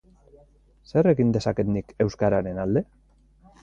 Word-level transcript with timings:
Zer 0.93 1.11
egin 1.11 1.35
dezaket 1.37 1.71
nik 1.77 1.95
euskararen 2.07 2.67
alde? 2.67 2.89